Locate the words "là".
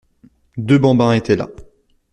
1.35-1.47